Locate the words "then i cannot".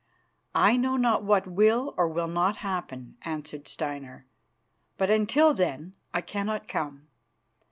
5.53-6.67